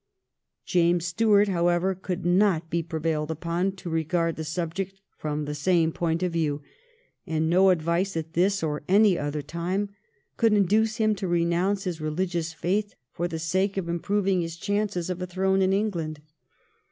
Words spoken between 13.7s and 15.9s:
of improving his chances of a throne in